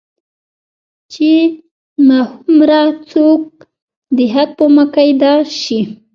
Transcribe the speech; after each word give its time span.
چې 1.11 1.31
مخموره 2.09 2.81
څوک 3.11 3.41
د 4.15 4.19
حق 4.33 4.49
په 4.57 4.65
ميکده 4.75 5.33
شي 5.61 5.79